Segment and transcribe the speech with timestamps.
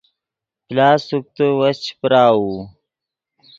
[0.67, 2.47] پلاس سوکتے وس چے پراؤو